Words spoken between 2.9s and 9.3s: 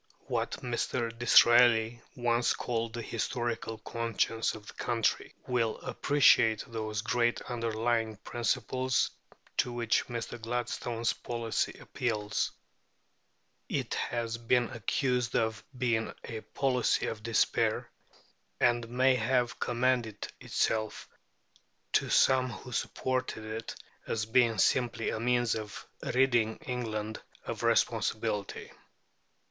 the historical conscience of the country will appreciate those great underlying principles